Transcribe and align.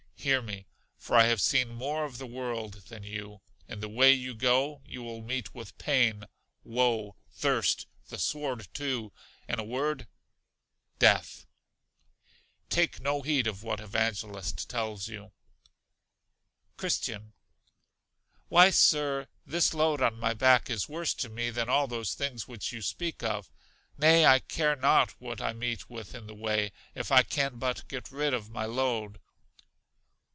Hear 0.23 0.43
me, 0.43 0.67
for 0.99 1.17
I 1.17 1.23
have 1.23 1.41
seen 1.41 1.69
more 1.73 2.05
of 2.05 2.19
the 2.19 2.27
world 2.27 2.73
than 2.89 3.01
you; 3.01 3.41
in 3.67 3.79
the 3.79 3.89
way 3.89 4.13
you 4.13 4.35
go, 4.35 4.83
you 4.85 5.01
will 5.01 5.23
meet 5.23 5.55
with 5.55 5.79
pain, 5.79 6.25
woe, 6.63 7.15
thirst, 7.31 7.87
the 8.09 8.19
sword 8.19 8.67
too, 8.71 9.11
in 9.47 9.57
a 9.59 9.63
word, 9.63 10.07
death! 10.99 11.47
Take 12.69 12.99
no 12.99 13.23
heed 13.23 13.47
of 13.47 13.63
what 13.63 13.79
Evangelist 13.79 14.69
tells 14.69 15.07
you. 15.07 15.31
Christian. 16.77 17.33
Why, 18.47 18.69
Sir, 18.69 19.27
this 19.43 19.73
load 19.73 20.03
on 20.03 20.19
my 20.19 20.35
back 20.35 20.69
is 20.69 20.87
worse 20.87 21.15
to 21.15 21.29
me 21.29 21.49
than 21.49 21.67
all 21.67 21.87
those 21.87 22.13
things 22.13 22.47
which 22.47 22.71
you 22.71 22.83
speak 22.83 23.23
of; 23.23 23.49
nay, 23.97 24.23
I 24.23 24.37
care 24.37 24.75
not 24.75 25.19
what 25.19 25.41
I 25.41 25.51
meet 25.53 25.89
with 25.89 26.13
in 26.13 26.27
the 26.27 26.35
way, 26.35 26.71
if 26.93 27.11
I 27.11 27.23
can 27.23 27.57
but 27.57 27.87
get 27.87 28.11
rid 28.11 28.35
of 28.35 28.51
my 28.51 28.65
load. 28.65 29.19